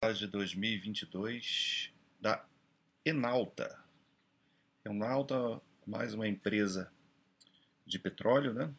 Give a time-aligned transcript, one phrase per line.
[0.00, 2.42] de 2022 da
[3.04, 3.84] Enalta.
[4.82, 6.90] Enalta, mais uma empresa
[7.84, 8.74] de petróleo, né?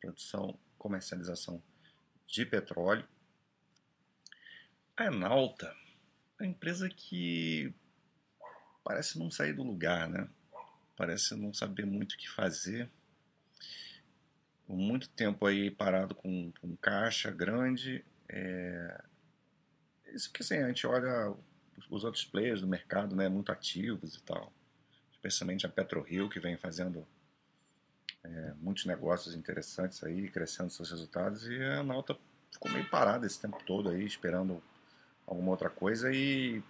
[0.00, 1.62] Produção, comercialização
[2.26, 3.06] de petróleo.
[4.96, 5.66] A Enalta
[6.40, 7.74] é uma empresa que
[8.82, 10.26] parece não sair do lugar, né?
[10.96, 12.90] Parece não saber muito o que fazer.
[14.66, 18.02] Muito tempo aí parado com, com caixa grande.
[18.30, 19.04] É,
[20.14, 21.34] isso que assim, a gente olha
[21.90, 24.52] os outros players do mercado, né, muito ativos e tal,
[25.12, 27.06] especialmente a PetroRio, que vem fazendo
[28.22, 32.16] é, muitos negócios interessantes aí, crescendo seus resultados, e a Nauta
[32.50, 34.62] ficou meio parada esse tempo todo aí, esperando
[35.26, 36.62] alguma outra coisa, e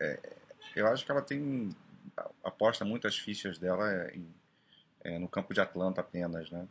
[0.00, 0.36] é,
[0.74, 1.74] eu acho que ela tem,
[2.42, 4.26] aposta muitas fichas dela em,
[5.04, 6.66] é, no campo de Atlanta apenas, né,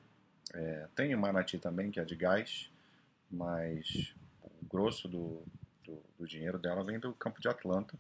[0.54, 2.72] é, tem o Manati também, que é de gás,
[3.30, 4.14] mas
[4.44, 5.44] o grosso do,
[6.18, 7.98] do, dinheiro dela vem do campo de Atlanta.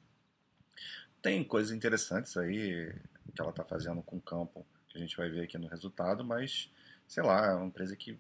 [1.21, 2.94] Tem coisas interessantes aí
[3.33, 6.23] que ela está fazendo com o campo, que a gente vai ver aqui no resultado,
[6.23, 6.72] mas,
[7.07, 8.17] sei lá, é uma empresa que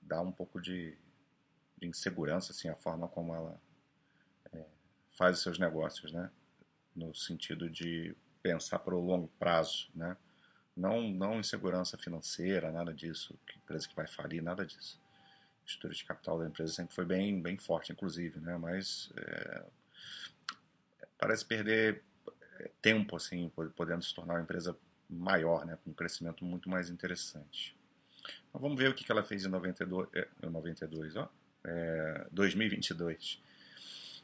[0.00, 0.96] dá um pouco de,
[1.78, 3.60] de insegurança, assim, a forma como ela
[4.52, 4.64] é,
[5.12, 6.30] faz os seus negócios, né?
[6.94, 10.16] No sentido de pensar para o longo prazo, né?
[10.76, 15.01] Não, não insegurança financeira, nada disso, empresa que vai falir, nada disso
[15.66, 18.56] estrutura de capital da empresa sempre foi bem, bem forte, inclusive, né?
[18.56, 19.64] Mas é,
[21.18, 22.02] parece perder
[22.58, 24.76] é, tempo, assim, podendo se tornar uma empresa
[25.08, 25.78] maior, né?
[25.84, 27.76] Com um crescimento muito mais interessante.
[28.48, 31.28] Então, vamos ver o que ela fez em 92, é, 92 ó,
[31.64, 33.42] é, 2022.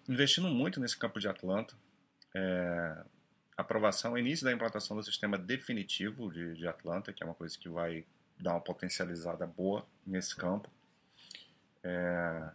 [0.09, 1.75] Investindo muito nesse campo de Atlanta,
[2.35, 3.05] é,
[3.57, 7.69] aprovação, início da implantação do sistema definitivo de, de Atlanta, que é uma coisa que
[7.69, 8.05] vai
[8.39, 10.71] dar uma potencializada boa nesse campo.
[11.89, 12.51] É,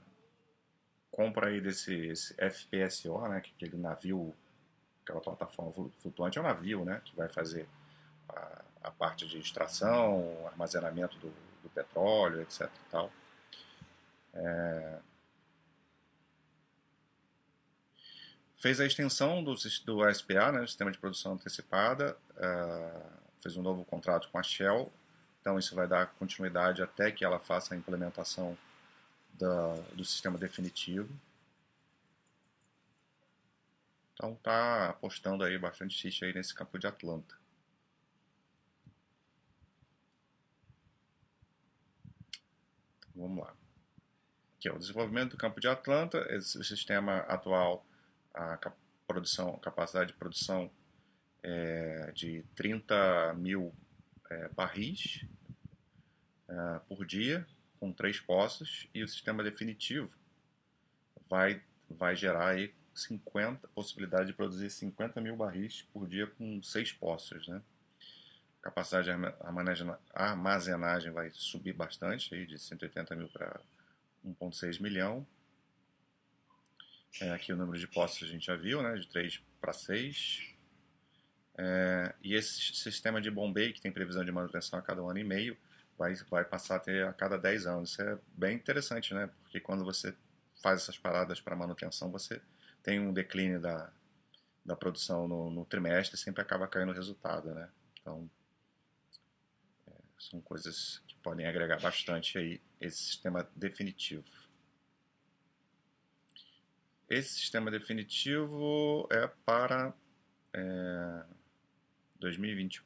[1.09, 4.35] compra aí desse FPSO, né, que é aquele navio,
[5.03, 7.67] aquela plataforma flutuante, é um navio, né, que vai fazer
[8.29, 11.33] a, a parte de extração, armazenamento do,
[11.63, 12.69] do petróleo, etc.
[12.91, 13.11] Tal.
[14.35, 14.99] É,
[18.57, 23.11] fez a extensão do, do SPA, né, Sistema de Produção Antecipada, uh,
[23.41, 24.91] fez um novo contrato com a Shell,
[25.41, 28.57] então isso vai dar continuidade até que ela faça a implementação
[29.33, 31.09] da, do sistema definitivo.
[34.13, 37.35] Então tá apostando aí bastante ficha aí nesse campo de Atlanta.
[42.99, 43.53] Então, vamos lá.
[44.57, 47.85] Aqui é o desenvolvimento do campo de Atlanta, esse, o sistema atual,
[48.33, 48.57] a
[49.05, 50.71] produção, capacidade de produção
[51.43, 53.73] é de 30 mil
[54.29, 55.25] é, barris
[56.47, 57.45] é, por dia,
[57.83, 60.09] com três poços e o sistema definitivo
[61.29, 66.93] vai, vai gerar aí 50, possibilidade de produzir 50 mil barris por dia com seis
[66.93, 67.61] poços, né?
[68.61, 73.59] A capacidade de armazenagem vai subir bastante, aí de 180 mil para
[74.25, 75.27] 1,6 milhão.
[77.19, 78.95] É, aqui o número de poços a gente já viu, né?
[78.95, 80.55] De 3 para 6.
[81.57, 85.19] É, e esse sistema de bombeio, que tem previsão de manutenção a cada um ano
[85.19, 85.57] e meio,
[85.97, 87.91] vai, vai passar a ter a cada 10 anos.
[87.91, 89.29] Isso é bem interessante, né?
[89.43, 90.15] Porque quando você
[90.61, 92.41] faz essas paradas para manutenção, você
[92.81, 93.91] tem um declínio da,
[94.65, 97.69] da produção no, no trimestre, sempre acaba caindo o resultado, né?
[98.01, 98.29] Então,
[99.87, 104.23] é, são coisas que podem agregar bastante aí esse sistema definitivo.
[107.09, 109.93] Esse sistema definitivo é para
[110.53, 111.23] é,
[112.19, 112.83] 2020,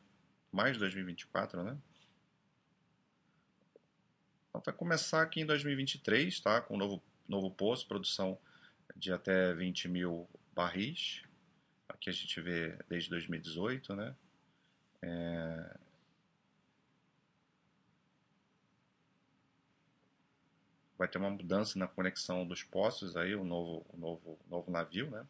[0.51, 1.78] mais 2024, né?
[4.57, 6.59] Então vai começar aqui em 2023, tá?
[6.62, 8.40] Com um novo, novo poço, produção
[8.95, 11.22] de até 20 mil barris.
[11.88, 14.16] Aqui a gente vê desde 2018, né?
[15.03, 15.78] É...
[20.97, 25.23] Vai ter uma mudança na conexão dos poços aí, o novo, novo, novo navio, né?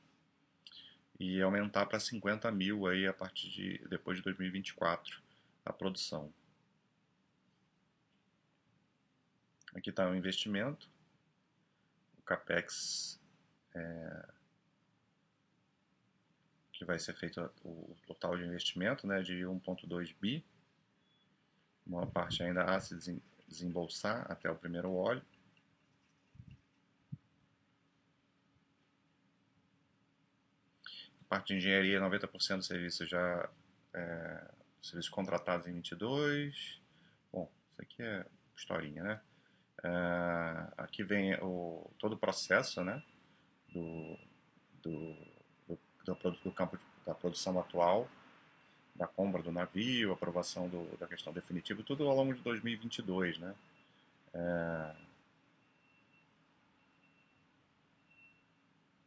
[1.19, 5.21] E aumentar para 50 mil aí a partir de depois de 2024
[5.65, 6.31] a produção.
[9.77, 10.89] Aqui está o investimento,
[12.17, 13.21] o capex
[13.75, 14.29] é,
[16.73, 20.43] que vai ser feito o total de investimento né, de 1,2 bi.
[21.85, 25.23] Uma parte ainda a se desembolsar até o primeiro óleo.
[31.29, 33.47] Parte de engenharia, 90% do serviço já
[33.93, 34.51] é,
[34.81, 36.81] serviços contratados em 22.
[37.31, 38.25] Bom, isso aqui é
[38.55, 39.21] historinha, né?
[39.79, 43.01] Uh, aqui vem o, todo o processo né,
[43.73, 44.17] do,
[46.43, 48.09] do campo da produção atual,
[48.95, 53.55] da compra do navio, aprovação do, da questão definitiva, tudo ao longo de 2022, né?
[54.33, 54.95] É...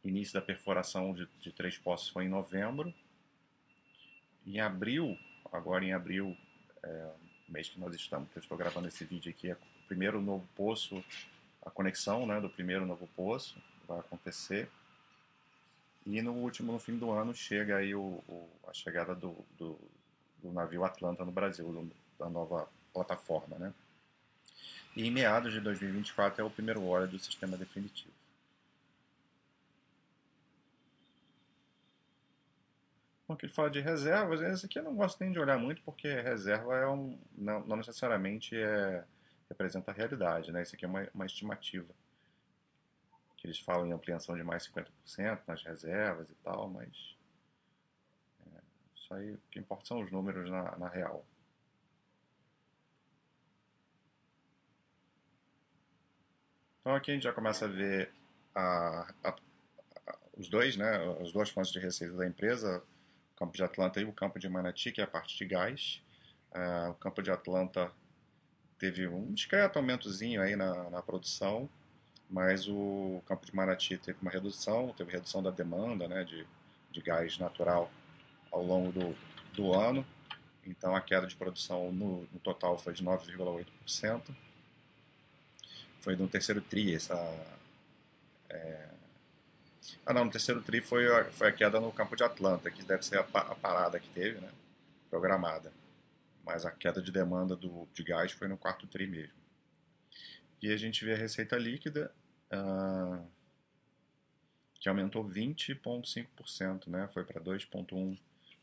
[0.03, 2.93] Início da perfuração de, de três poços foi em novembro.
[4.47, 5.17] Em abril,
[5.51, 6.35] agora em abril,
[6.81, 7.11] é,
[7.47, 9.57] mês que nós estamos, que eu estou gravando esse vídeo aqui, é
[9.91, 11.03] primeiro novo poço,
[11.65, 14.69] a conexão né, do primeiro novo poço vai acontecer.
[16.05, 19.77] E no último, no fim do ano, chega aí o, o a chegada do, do,
[20.41, 23.73] do, navio Atlanta no Brasil, do, da nova plataforma, né?
[24.95, 28.13] E em meados de 2024 é o primeiro óleo do sistema definitivo.
[33.27, 35.81] Bom, aqui ele fala de reservas, esse aqui eu não gosto nem de olhar muito,
[35.81, 39.03] porque reserva é um, não, não necessariamente é,
[39.51, 40.61] representa a realidade, né?
[40.61, 41.93] Isso aqui é uma, uma estimativa
[43.37, 47.17] que eles falam em ampliação de mais 50% nas reservas e tal, mas
[48.45, 48.61] é,
[48.95, 51.25] isso aí, o que importa são os números na, na real.
[56.79, 58.11] Então aqui a gente já começa a ver
[58.55, 59.29] a, a,
[60.05, 62.83] a, os dois, né, as duas fontes de receita da empresa,
[63.33, 66.01] o campo de Atlanta e o campo de Manati, que é a parte de gás.
[66.51, 67.91] Uh, o campo de Atlanta
[68.81, 71.69] teve um discreto aumentozinho aí na, na produção,
[72.27, 76.47] mas o campo de Manati teve uma redução, teve redução da demanda né, de,
[76.91, 77.91] de gás natural
[78.51, 79.15] ao longo do,
[79.53, 80.03] do ano.
[80.65, 84.35] Então a queda de produção no, no total foi de 9,8%.
[85.99, 87.13] Foi no terceiro TRI essa.
[88.49, 88.87] É...
[90.03, 92.81] Ah não, no terceiro TRI foi a, foi a queda no campo de Atlanta, que
[92.81, 94.49] deve ser a, a parada que teve, né?
[95.07, 95.71] Programada.
[96.45, 99.41] Mas a queda de demanda do, de gás foi no quarto TRI mesmo.
[100.61, 102.11] E a gente vê a receita líquida
[102.51, 103.25] uh,
[104.79, 107.09] que aumentou 20,5%, né?
[107.13, 108.17] Foi para 2,1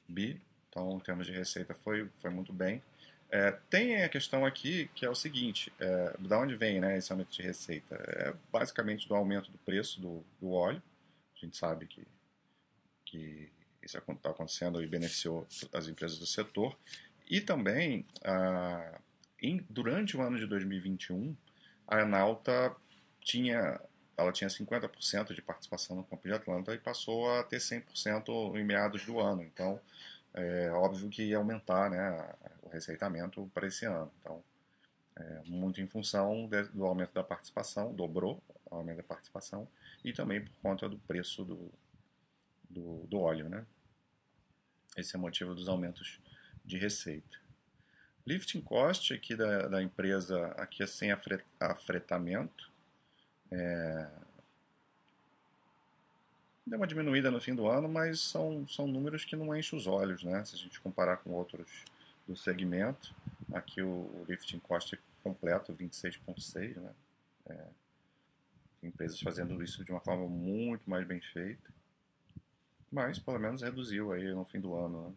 [0.08, 0.40] bi.
[0.68, 2.82] Então, em termos de receita, foi, foi muito bem.
[3.30, 7.12] É, tem a questão aqui que é o seguinte: é, da onde vem né, esse
[7.12, 7.94] aumento de receita?
[7.94, 10.82] É basicamente do aumento do preço do, do óleo.
[11.36, 12.06] A gente sabe que,
[13.04, 13.50] que
[13.82, 16.76] isso está acontecendo e beneficiou as empresas do setor.
[17.28, 18.98] E também, ah,
[19.40, 21.36] em, durante o ano de 2021,
[21.86, 22.74] a Enalta
[23.20, 23.80] tinha,
[24.16, 28.64] ela tinha 50% de participação no Campo de Atlanta e passou a ter 100% em
[28.64, 29.42] meados do ano.
[29.42, 29.78] Então,
[30.32, 34.10] é óbvio que ia aumentar né, o receitamento para esse ano.
[34.20, 34.42] Então,
[35.16, 39.68] é, muito em função de, do aumento da participação, dobrou o aumento da participação,
[40.04, 41.70] e também por conta do preço do,
[42.70, 43.48] do, do óleo.
[43.48, 43.66] Né?
[44.96, 46.20] Esse é o motivo dos aumentos
[46.68, 47.38] de receita.
[48.26, 51.10] Lifting cost aqui da, da empresa aqui é sem
[51.58, 52.70] afretamento,
[53.50, 54.08] é...
[56.66, 59.86] Deu uma diminuída no fim do ano, mas são, são números que não enchem os
[59.86, 60.44] olhos, né?
[60.44, 61.84] Se a gente comparar com outros
[62.26, 63.14] do segmento.
[63.54, 66.92] Aqui o, o lifting cost é completo, 26,6, né?
[67.46, 67.64] É,
[68.82, 71.72] empresas fazendo isso de uma forma muito mais bem feita.
[72.92, 75.14] Mas, pelo menos, reduziu aí no fim do ano, né?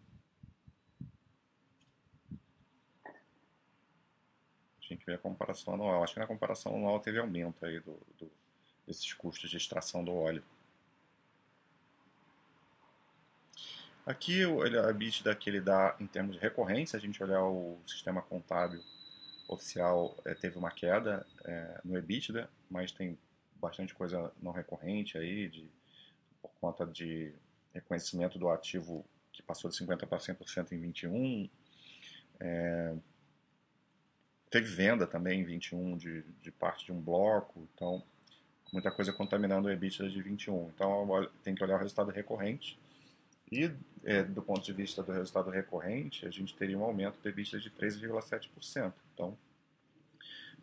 [4.92, 6.04] Tinha que ver a comparação anual.
[6.04, 8.30] Acho que na comparação anual teve aumento aí do, do
[8.86, 10.44] desses custos de extração do óleo.
[14.06, 18.21] Aqui a EBITDA que ele dá em termos de recorrência, a gente olhar o sistema
[18.21, 18.83] contábil
[19.48, 23.18] oficial, é, teve uma queda é, no EBITDA, mas tem
[23.56, 25.69] bastante coisa não recorrente aí, de,
[26.42, 27.33] por conta de
[27.74, 31.50] reconhecimento do ativo que passou de 50% para 100% em 21,
[32.42, 32.95] é,
[34.52, 38.04] Teve venda também em 21 de, de parte de um bloco, então
[38.72, 40.70] muita coisa contaminando o EBITDA de 21.
[40.76, 41.08] Então
[41.42, 42.78] tem que olhar o resultado recorrente.
[43.50, 43.72] E
[44.04, 47.60] é, do ponto de vista do resultado recorrente, a gente teria um aumento do EBITDA
[47.60, 48.94] de 13,7%.
[49.14, 49.38] Então,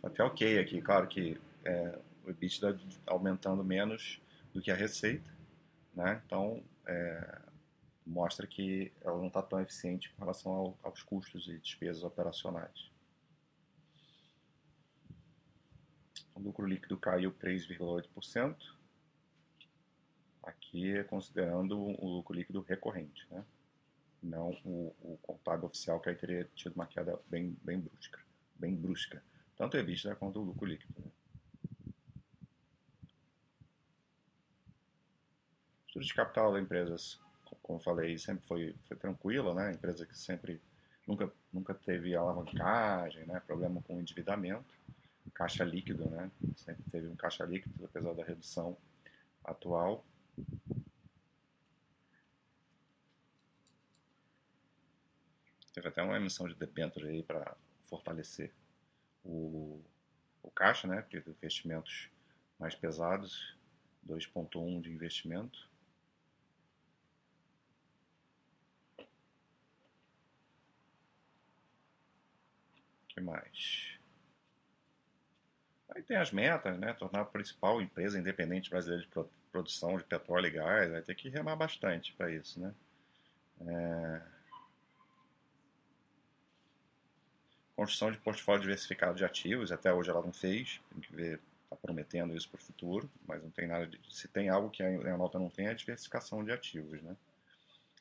[0.02, 0.82] até ok aqui.
[0.82, 4.20] Claro que é, o EBITDA aumentando menos
[4.52, 5.30] do que a receita,
[5.94, 6.20] né?
[6.26, 7.38] Então, é,
[8.06, 12.90] mostra que ela não está tão eficiente com relação ao, aos custos e despesas operacionais.
[16.38, 18.56] O lucro líquido caiu 3,8%.
[20.44, 23.44] Aqui é considerando o lucro líquido recorrente, né?
[24.22, 28.20] não o, o contábil oficial que aí teria tido uma queda bem, bem brusca,
[28.54, 29.22] bem brusca.
[29.56, 30.94] Tanto o EBITDA quanto o lucro líquido.
[31.00, 31.10] Né?
[35.88, 36.96] Estudo de capital da empresa,
[37.62, 39.72] como falei, sempre foi, foi tranquila, né?
[39.72, 40.60] Empresa que sempre
[41.04, 43.40] nunca, nunca teve alavancagem, né?
[43.40, 44.78] Problema com endividamento
[45.38, 46.32] caixa líquido, né?
[46.56, 48.76] Sempre teve um caixa líquido, apesar da redução
[49.44, 50.04] atual.
[55.72, 58.52] Teve até uma emissão de debênture aí para fortalecer
[59.24, 59.80] o,
[60.42, 61.02] o caixa, né?
[61.02, 62.10] Porque investimentos
[62.58, 63.56] mais pesados,
[64.04, 65.68] 2.1 de investimento.
[73.08, 73.97] que mais?
[75.98, 76.92] Aí tem as metas, né?
[76.92, 79.10] Tornar a principal empresa independente brasileira de
[79.50, 80.88] produção de petróleo e gás.
[80.92, 82.72] Vai ter que remar bastante para isso, né?
[83.66, 84.22] É...
[87.74, 89.72] Construção de portfólio diversificado de ativos.
[89.72, 90.80] Até hoje ela não fez.
[90.92, 93.10] Tem que ver, está prometendo isso para o futuro.
[93.26, 94.00] Mas não tem nada de...
[94.08, 97.16] Se tem algo que a nota não tem, é a diversificação de ativos, né?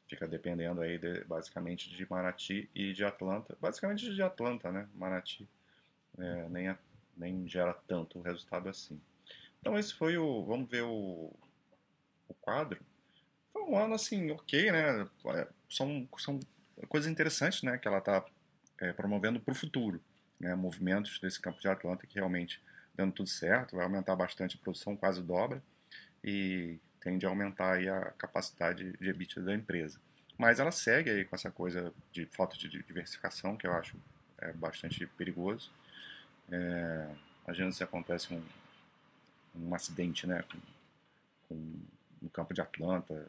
[0.07, 3.57] Fica dependendo aí de, basicamente de Manati e de Atlanta.
[3.59, 4.87] Basicamente de Atlanta, né?
[4.93, 5.49] Manati
[6.19, 6.75] é, nem,
[7.17, 8.99] nem gera tanto resultado assim.
[9.59, 10.43] Então esse foi o.
[10.45, 11.31] Vamos ver o,
[12.27, 12.79] o quadro.
[13.51, 15.07] Foi um ano assim, ok, né?
[15.27, 16.39] É, são, são
[16.87, 17.77] coisas interessantes, né?
[17.77, 18.23] Que ela está
[18.79, 20.01] é, promovendo para o futuro.
[20.39, 20.53] Né?
[20.55, 22.61] Movimentos desse campo de Atlanta que realmente
[22.95, 25.61] dando tudo certo, vai aumentar bastante a produção, quase dobra.
[26.23, 29.99] E tende a aumentar a capacidade de EBITDA da empresa.
[30.37, 33.97] Mas ela segue aí com essa coisa de falta de diversificação, que eu acho
[34.39, 35.71] é, bastante perigoso.
[36.51, 37.09] É,
[37.45, 38.43] imagina se acontece um,
[39.55, 40.59] um acidente né, com,
[41.47, 41.73] com,
[42.21, 43.27] no campo de Atlanta,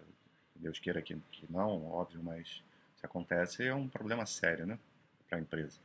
[0.55, 2.63] Deus queira que, que não, óbvio, mas
[2.97, 4.79] se acontece é um problema sério né,
[5.29, 5.79] para a empresa.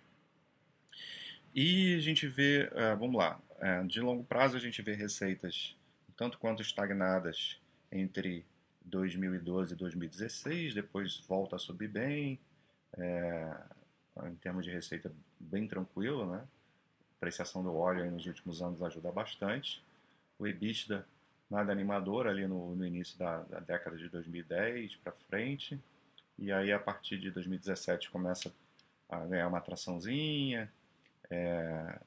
[1.54, 5.76] E a gente vê, uh, vamos lá, uh, de longo prazo a gente vê receitas
[6.16, 7.60] tanto quanto estagnadas
[7.92, 8.46] entre
[8.86, 12.40] 2012 e 2016, depois volta a subir bem,
[12.98, 13.56] é,
[14.26, 16.44] em termos de receita bem tranquilo, né?
[17.24, 19.82] Apreciação do óleo nos últimos anos ajuda bastante.
[20.38, 21.06] O EBITDA
[21.50, 25.80] nada animador ali no, no início da, da, década de 2010 para frente,
[26.38, 28.52] e aí a partir de 2017 começa
[29.08, 30.72] a ganhar uma atraçãozinha,
[31.30, 32.00] é,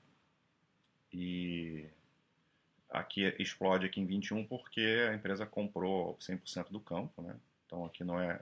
[1.13, 1.89] e
[2.91, 7.37] Aqui explode aqui em 21 porque a empresa comprou 100% do campo, né?
[7.67, 8.41] Então aqui não é,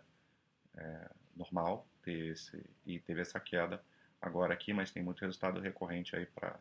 [0.77, 3.83] é, normal ter esse e teve essa queda
[4.25, 6.59] agora aqui, mas tem muito resultado recorrente aí para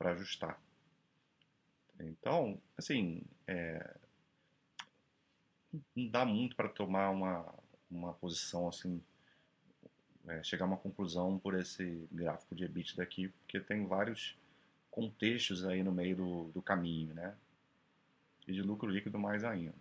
[0.00, 0.60] ajustar.
[1.98, 3.96] Então, assim, é,
[5.94, 7.54] não dá muito para tomar uma,
[7.90, 9.02] uma posição assim,
[10.28, 14.36] é, chegar a uma conclusão por esse gráfico de EBIT daqui, porque tem vários
[14.90, 17.36] contextos aí no meio do, do caminho, né?
[18.46, 19.74] E de lucro líquido mais ainda.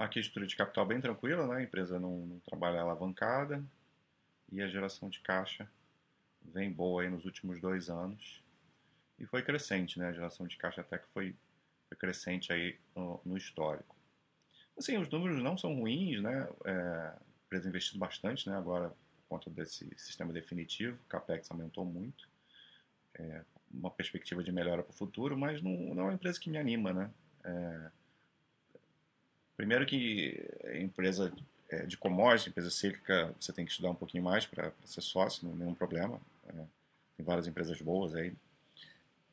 [0.00, 1.56] A estrutura de capital bem tranquila, né?
[1.56, 3.62] A empresa não, não trabalha alavancada
[4.50, 5.70] e a geração de caixa
[6.42, 8.40] vem boa aí nos últimos dois anos
[9.18, 10.08] e foi crescente, né?
[10.08, 11.36] A geração de caixa até que foi,
[11.86, 13.94] foi crescente aí no, no histórico.
[14.78, 16.48] Assim, os números não são ruins, né?
[16.64, 17.12] É,
[17.44, 18.56] empresa investindo bastante, né?
[18.56, 22.26] Agora, por conta desse sistema definitivo, o CAPEX aumentou muito.
[23.18, 26.48] É uma perspectiva de melhora para o futuro, mas não, não é uma empresa que
[26.48, 27.10] me anima, né?
[27.44, 27.90] É,
[29.60, 31.30] primeiro que a empresa
[31.68, 35.46] é, de commodities, empresa cíclica, você tem que estudar um pouquinho mais para ser sócio,
[35.46, 36.18] não é nenhum problema.
[36.48, 36.52] É,
[37.16, 38.32] tem várias empresas boas aí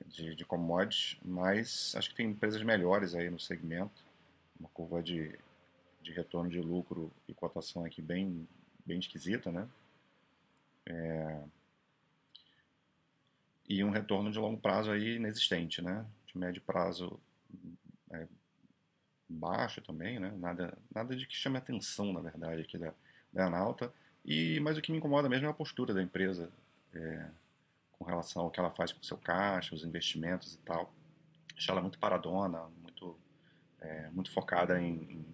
[0.05, 4.05] de, de commodities, mas acho que tem empresas melhores aí no segmento.
[4.60, 5.34] Uma curva de
[6.07, 8.48] de retorno de lucro e cotação aqui bem,
[8.86, 9.67] bem esquisita, né?
[10.86, 11.41] É...
[13.67, 16.05] E um retorno de longo prazo aí inexistente, né?
[16.25, 17.19] De médio prazo
[19.29, 20.34] baixo também, né?
[20.38, 22.93] Nada, nada de que chame atenção, na verdade, aqui da,
[23.31, 23.91] da Analta.
[24.25, 26.50] E, mas o que me incomoda mesmo é a postura da empresa
[26.93, 27.27] é,
[27.91, 30.93] com relação ao que ela faz com o seu caixa, os investimentos e tal.
[31.55, 33.17] Acho ela muito paradona, muito,
[33.81, 35.25] é, muito focada em,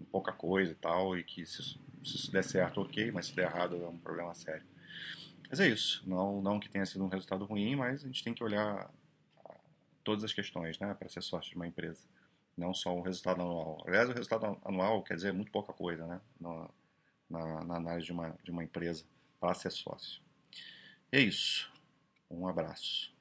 [0.00, 3.34] em pouca coisa e tal, e que se, se isso der certo, ok, mas se
[3.34, 4.64] der errado é um problema sério.
[5.50, 6.02] Mas é isso.
[6.06, 8.90] Não, não que tenha sido um resultado ruim, mas a gente tem que olhar
[10.04, 12.00] todas as questões né, para ser sócio de uma empresa.
[12.58, 13.82] Não só o resultado anual.
[13.86, 16.68] Aliás, o resultado anual quer dizer muito pouca coisa né, na,
[17.30, 19.04] na, na análise de uma, de uma empresa
[19.38, 20.20] para ser sócio.
[21.12, 21.72] É isso.
[22.28, 23.16] Um abraço.